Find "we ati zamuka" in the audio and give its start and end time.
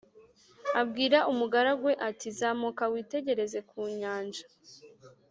1.89-2.83